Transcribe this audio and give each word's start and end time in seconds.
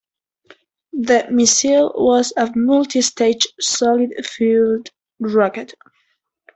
The 0.93 1.27
missile 1.29 1.93
was 1.95 2.33
a 2.35 2.51
multi-stage 2.57 3.45
solid 3.59 4.13
fuelled 4.25 4.89
rocket. 5.19 5.75